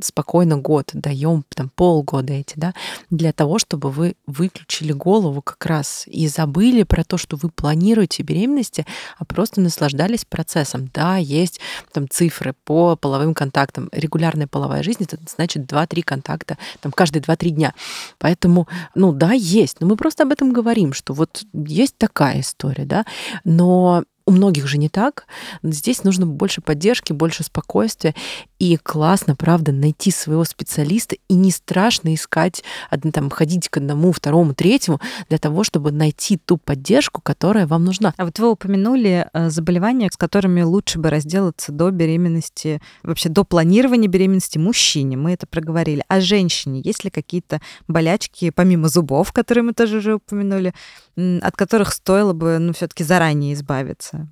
[0.03, 2.75] спокойно год, даем там полгода эти, да,
[3.11, 8.23] для того, чтобы вы выключили голову как раз и забыли про то, что вы планируете
[8.23, 8.87] беременности,
[9.19, 10.89] а просто наслаждались процессом.
[10.93, 11.61] Да, есть
[11.93, 13.89] там цифры по половым контактам.
[13.93, 17.75] Регулярная половая жизнь это значит 2-3 контакта там каждые 2-3 дня.
[18.19, 22.85] Поэтому, ну да, есть, но мы просто об этом говорим, что вот есть такая история,
[22.85, 23.05] да,
[23.45, 25.27] но у многих же не так.
[25.63, 28.15] Здесь нужно больше поддержки, больше спокойствия.
[28.59, 32.65] И классно, правда, найти своего специалиста и не страшно искать,
[33.13, 38.15] там, ходить к одному, второму, третьему для того, чтобы найти ту поддержку, которая вам нужна.
[38.17, 43.45] А вот вы упомянули э, заболевания, с которыми лучше бы разделаться до беременности, вообще до
[43.45, 45.17] планирования беременности мужчине.
[45.17, 46.03] Мы это проговорили.
[46.09, 50.75] А женщине есть ли какие-то болячки, помимо зубов, которые мы тоже уже упомянули,
[51.17, 54.29] от которых стоило бы ну, все-таки заранее избавиться?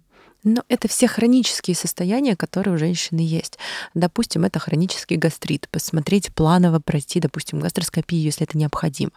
[0.47, 3.59] Но это все хронические состояния, которые у женщины есть.
[3.95, 5.69] Допустим, это хронический гастрит.
[5.73, 9.11] Посмотреть планово пройти, допустим, гастроскопию, если это необходимо.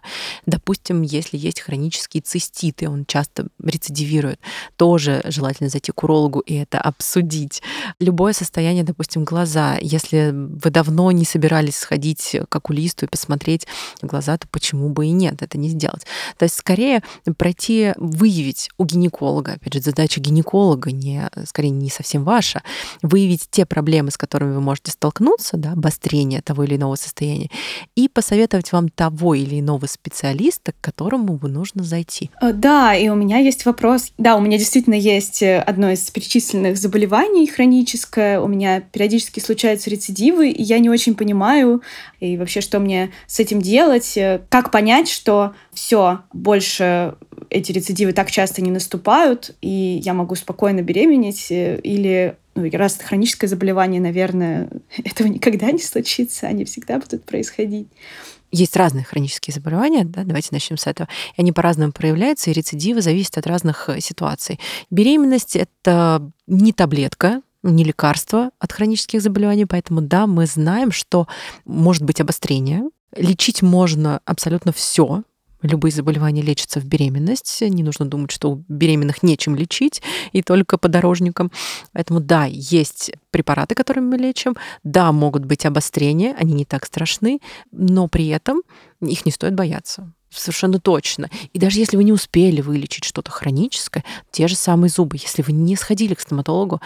[0.47, 4.39] Допустим, если есть хронический цистит, и он часто рецидивирует,
[4.75, 7.61] тоже желательно зайти к урологу и это обсудить.
[7.99, 9.77] Любое состояние, допустим, глаза.
[9.79, 13.67] Если вы давно не собирались сходить к окулисту и посмотреть
[14.01, 16.07] глаза, то почему бы и нет это не сделать?
[16.39, 17.03] То есть скорее
[17.37, 22.61] пройти, выявить у гинеколога, опять же, задача гинеколога не скорее не совсем ваша,
[23.01, 27.49] выявить те проблемы, с которыми вы можете столкнуться, да, обострение того или иного состояния,
[27.95, 32.29] и посоветовать вам того или иного специалиста, к которому вы нужно зайти.
[32.41, 34.11] Э, да, и у меня есть вопрос.
[34.17, 38.39] Да, у меня действительно есть э, одно из перечисленных заболеваний хроническое.
[38.39, 41.81] У меня периодически случаются рецидивы, и я не очень понимаю,
[42.19, 47.15] и вообще, что мне с этим делать, э, как понять, что все, больше
[47.49, 52.95] эти рецидивы так часто не наступают, и я могу спокойно беременеть, э, или ну, раз
[52.95, 54.69] это хроническое заболевание, наверное,
[55.03, 57.87] этого никогда не случится, они всегда будут происходить.
[58.51, 61.07] Есть разные хронические заболевания, да, давайте начнем с этого.
[61.37, 64.59] И они по-разному проявляются, и рецидивы зависят от разных э, ситуаций.
[64.89, 71.27] Беременность— это не таблетка, не лекарство от хронических заболеваний, поэтому да, мы знаем, что
[71.65, 72.83] может быть обострение.
[73.15, 75.23] Лечить можно абсолютно все,
[75.61, 77.61] Любые заболевания лечатся в беременность.
[77.61, 81.51] Не нужно думать, что у беременных нечем лечить, и только подорожникам.
[81.91, 84.55] Поэтому да, есть препараты, которыми мы лечим.
[84.83, 87.39] Да, могут быть обострения, они не так страшны,
[87.71, 88.61] но при этом
[89.01, 90.13] их не стоит бояться.
[90.31, 91.29] Совершенно точно.
[91.53, 95.53] И даже если вы не успели вылечить что-то хроническое, те же самые зубы, если вы
[95.53, 96.81] не сходили к стоматологу,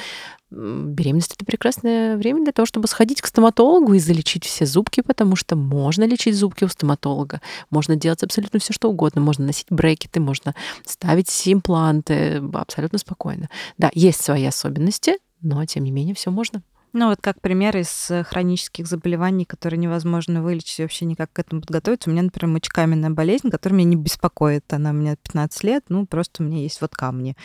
[0.53, 5.35] беременность это прекрасное время для того, чтобы сходить к стоматологу и залечить все зубки, потому
[5.35, 10.19] что можно лечить зубки у стоматолога, можно делать абсолютно все, что угодно, можно носить брекеты,
[10.19, 10.53] можно
[10.85, 13.49] ставить импланты абсолютно спокойно.
[13.77, 16.61] Да, есть свои особенности, но тем не менее все можно.
[16.93, 21.61] Ну вот как пример из э, хронических заболеваний, которые невозможно вылечить вообще никак к этому
[21.61, 22.07] подготовиться.
[22.07, 24.71] У меня, например, мочекаменная болезнь, которая меня не беспокоит.
[24.71, 27.35] Она у меня 15 лет, ну просто у меня есть вот камни.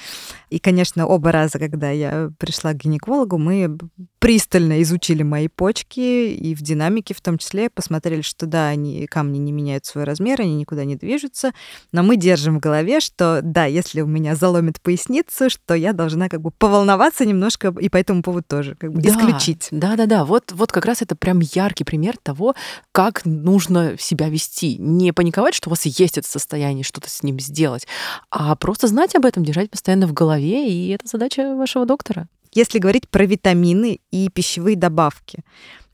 [0.51, 3.79] И, конечно, оба раза, когда я пришла к гинекологу, мы
[4.19, 9.39] пристально изучили мои почки и в динамике в том числе посмотрели, что да, они, камни
[9.39, 11.53] не меняют свой размер, они никуда не движутся,
[11.93, 16.29] но мы держим в голове, что да, если у меня заломит поясницу, что я должна
[16.29, 19.11] как бы поволноваться немножко и по этому поводу тоже как бы да.
[19.11, 19.69] исключить.
[19.71, 22.55] Да-да-да, вот, вот как раз это прям яркий пример того,
[22.93, 24.77] как нужно себя вести.
[24.79, 27.87] Не паниковать, что у вас есть это состояние, что-то с ним сделать,
[28.31, 32.29] а просто знать об этом, держать постоянно в голове, и это задача вашего доктора.
[32.59, 35.45] Если говорить про витамины и пищевые добавки,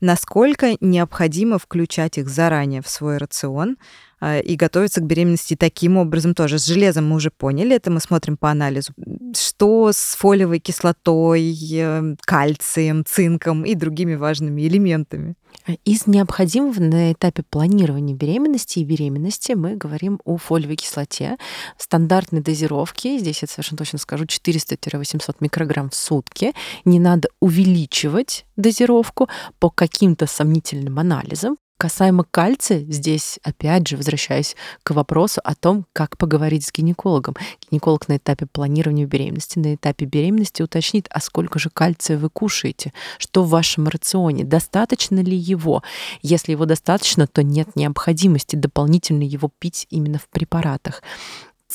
[0.01, 3.77] насколько необходимо включать их заранее в свой рацион,
[4.21, 6.59] и готовиться к беременности таким образом тоже.
[6.59, 8.93] С железом мы уже поняли, это мы смотрим по анализу.
[9.35, 15.35] Что с фолиевой кислотой, э, кальцием, цинком и другими важными элементами?
[15.83, 21.37] Из необходимого на этапе планирования беременности и беременности мы говорим о фолиевой кислоте.
[21.77, 26.53] Стандартной дозировки, здесь я совершенно точно скажу, 400-800 микрограмм в сутки.
[26.83, 29.27] Не надо увеличивать дозировку
[29.59, 36.17] по каким-то сомнительным анализам, Касаемо кальция, здесь опять же возвращаюсь к вопросу о том, как
[36.17, 37.35] поговорить с гинекологом.
[37.69, 42.93] Гинеколог на этапе планирования беременности, на этапе беременности уточнит, а сколько же кальция вы кушаете,
[43.17, 45.83] что в вашем рационе, достаточно ли его.
[46.21, 51.03] Если его достаточно, то нет необходимости дополнительно его пить именно в препаратах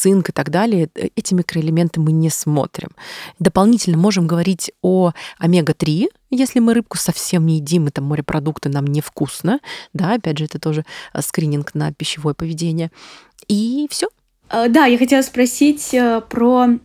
[0.00, 2.90] цинк и так далее, э, эти микроэлементы мы не смотрим.
[3.38, 9.60] Дополнительно можем говорить о омега-3, если мы рыбку совсем не едим, это морепродукты нам невкусно,
[9.92, 12.90] да, опять же, это тоже э, скрининг на пищевое поведение.
[13.48, 14.08] И все.
[14.48, 15.94] Э, да, я хотела спросить
[16.28, 16.78] про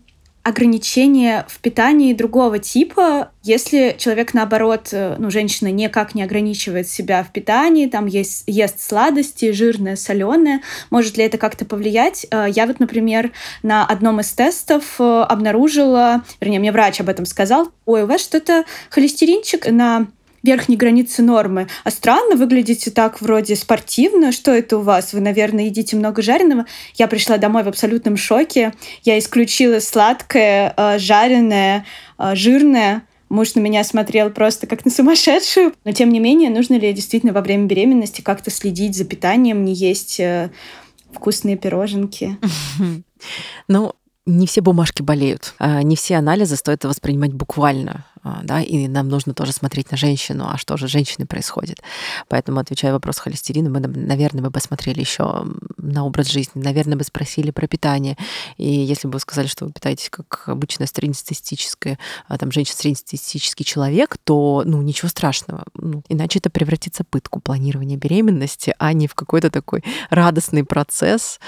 [0.45, 7.23] ограничения в питании другого типа, если человек, наоборот, э, ну, женщина никак не ограничивает себя
[7.23, 12.27] в питании, там есть, ест сладости, жирное, соленое, может ли это как-то повлиять?
[12.29, 13.31] Э, я вот, например,
[13.63, 18.21] на одном из тестов э, обнаружила, вернее, мне врач об этом сказал, ой, у вас
[18.21, 20.05] что-то холестеринчик на
[20.45, 21.67] верхней границы нормы.
[21.83, 24.31] А странно, выглядите так вроде спортивно.
[24.31, 25.13] Что это у вас?
[25.13, 26.65] Вы, наверное, едите много жареного.
[26.95, 28.73] Я пришла домой в абсолютном шоке.
[29.03, 31.85] Я исключила сладкое, э, жареное,
[32.17, 33.03] э, жирное.
[33.29, 35.73] Муж на меня смотрел просто как на сумасшедшую.
[35.83, 39.73] Но, тем не менее, нужно ли действительно во время беременности как-то следить за питанием, не
[39.73, 40.51] есть э,
[41.11, 42.37] вкусные пироженки?
[43.67, 43.93] Ну,
[44.25, 48.05] не все бумажки болеют, а не все анализы стоит воспринимать буквально,
[48.43, 51.81] да, и нам нужно тоже смотреть на женщину, а что же с женщиной происходит.
[52.27, 55.45] Поэтому, отвечая вопрос холестерина, мы, наверное, бы посмотрели еще
[55.77, 58.17] на образ жизни, наверное, бы спросили про питание.
[58.57, 63.63] И если бы вы сказали, что вы питаетесь как обычная среднестатистическая, а, там, женщина среднестатистический
[63.63, 65.63] человек, то, ну, ничего страшного.
[65.75, 71.39] Ну, иначе это превратится в пытку планирования беременности, а не в какой-то такой радостный процесс,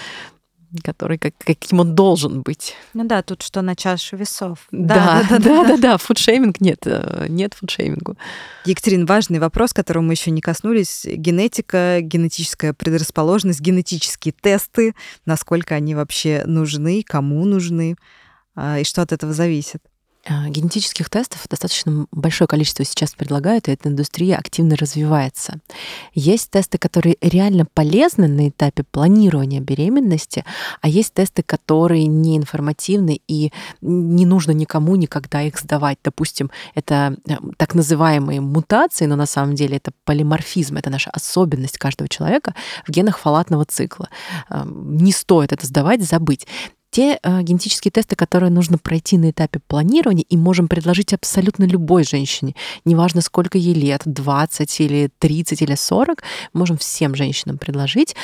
[0.80, 2.76] который как, каким он должен быть.
[2.94, 4.68] Ну да, тут что на чашу весов.
[4.72, 8.18] Да, да, да, да, да, да, фудшейминг нет, э, нет фудшеймингу.
[8.66, 11.06] Екатерин, важный вопрос, которого мы еще не коснулись.
[11.06, 14.94] Генетика, генетическая предрасположенность, генетические тесты,
[15.26, 17.96] насколько они вообще нужны, кому нужны,
[18.56, 19.82] а, и что от этого зависит.
[20.30, 25.60] А, генетических тестов достаточно большое количество сейчас предлагают, и эта индустрия активно развивается.
[26.14, 30.44] Есть тесты, которые реально полезны на этапе планирования беременности,
[30.82, 33.52] а есть тесты, которые не информативны и
[33.82, 36.00] не нужно никому никогда их сдавать.
[36.04, 41.78] Допустим, это э, так называемые мутации, но на самом деле это полиморфизм, это наша особенность
[41.78, 42.54] каждого человека
[42.86, 44.10] в генах фалатного цикла.
[44.66, 46.48] Не стоит это сдавать, забыть
[46.98, 52.04] те э, генетические тесты, которые нужно пройти на этапе планирования, и можем предложить абсолютно любой
[52.04, 52.56] женщине.
[52.86, 56.24] Неважно, сколько ей лет, 20 или 30 или 40,
[56.54, 58.16] можем всем женщинам предложить,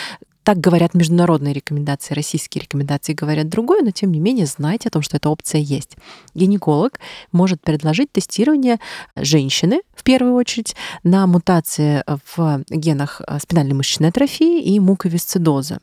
[0.44, 5.04] так говорят международные рекомендации, российские рекомендации говорят другое, но тем не менее знайте о том,
[5.04, 5.96] что эта опция есть.
[6.34, 7.00] Гинеколог
[7.32, 8.80] может предложить тестирование
[9.16, 12.04] женщины, в первую очередь, на мутации
[12.36, 15.78] в генах спинальной мышечной атрофии и муковисцидоза.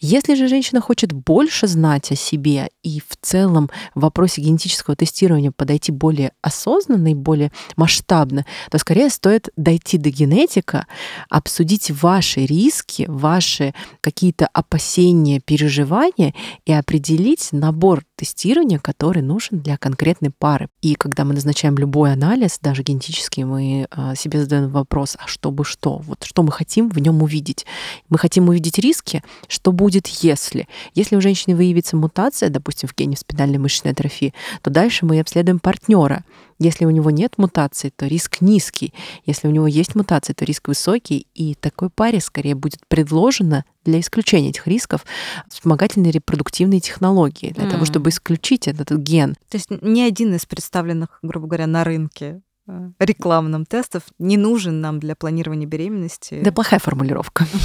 [0.00, 5.50] Если же женщина хочет больше знать о себе и в целом в вопросе генетического тестирования
[5.50, 10.86] подойти более осознанно и более масштабно, то скорее стоит дойти до генетика,
[11.28, 16.32] обсудить ваши риски, ваши какие-то опасения, переживания
[16.64, 20.68] и определить набор тестирования, который нужен для конкретной пары.
[20.82, 25.64] И когда мы назначаем любой анализ, даже генетический, мы а, себе задаем вопрос, а чтобы
[25.64, 25.98] что?
[25.98, 27.64] Вот что мы хотим в нем увидеть?
[28.08, 30.68] Мы хотим увидеть риски, что будет, если?
[30.94, 35.60] Если у женщины выявится мутация, допустим, в гене спинальной мышечной атрофии, то дальше мы обследуем
[35.60, 36.24] партнера.
[36.58, 38.92] Если у него нет мутации, то риск низкий.
[39.24, 41.26] Если у него есть мутация, то риск высокий.
[41.34, 45.04] И такой паре скорее будет предложено для исключения этих рисков
[45.48, 47.70] вспомогательные репродуктивные технологии для mm.
[47.70, 49.34] того, чтобы исключить этот ген.
[49.48, 54.80] То есть ни один из представленных, грубо говоря, на рынке э, рекламным тестов не нужен
[54.80, 56.40] нам для планирования беременности.
[56.42, 57.46] Да плохая формулировка.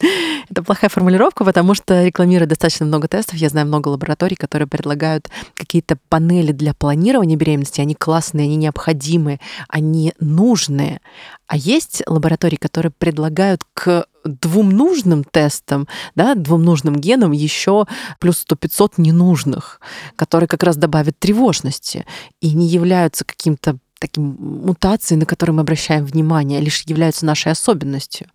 [0.50, 3.36] Это плохая формулировка, потому что рекламируют достаточно много тестов.
[3.36, 7.80] Я знаю много лабораторий, которые предлагают какие-то панели для планирования беременности.
[7.80, 11.00] Они классные, они необходимые, они нужные.
[11.46, 15.86] А есть лаборатории, которые предлагают к двум нужным тестам,
[16.16, 17.86] да, двум нужным генам еще
[18.18, 19.80] плюс 100-500 ненужных,
[20.16, 22.04] которые как раз добавят тревожности
[22.40, 27.52] и не являются каким-то таким мутацией, на которые мы обращаем внимание, а лишь являются нашей
[27.52, 28.26] особенностью.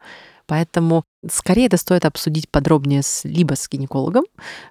[0.51, 4.25] Поэтому скорее это стоит обсудить подробнее с, либо с гинекологом,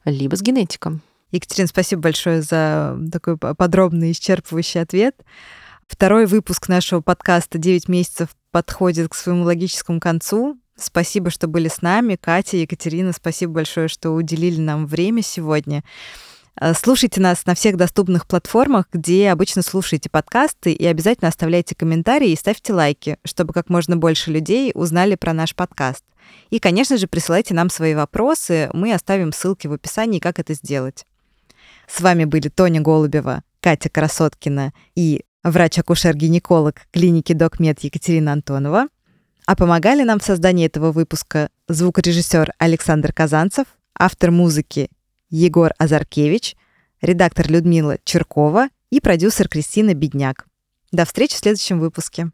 [0.05, 1.01] либо с генетиком.
[1.33, 5.16] Екатерина, спасибо большое за такой подробный, исчерпывающий ответ.
[5.87, 10.59] Второй выпуск нашего подкаста «9 месяцев» подходит к своему логическому концу.
[10.76, 12.18] Спасибо, что были с нами.
[12.20, 15.83] Катя, Екатерина, спасибо большое, что уделили нам время сегодня.
[16.59, 22.30] Э, слушайте нас на всех доступных платформах, где обычно слушаете подкасты, и обязательно оставляйте комментарии
[22.30, 26.05] и ставьте лайки, чтобы как можно больше людей узнали про наш подкаст.
[26.51, 31.07] И, конечно же, присылайте нам свои вопросы, мы оставим ссылки в описании, как это сделать.
[31.88, 38.88] С вами были Тоня Голубева, Катя Красоткина и врач-акушер-гинеколог клиники Докмед Екатерина Антонова.
[39.46, 43.66] А помогали нам в создании этого выпуска звукорежиссер Александр Казанцев,
[43.98, 44.90] автор музыки
[45.31, 46.57] Егор Азаркевич,
[47.01, 50.47] редактор Людмила Черкова и продюсер Кристина Бедняк.
[50.93, 52.33] До встречи в следующем выпуске.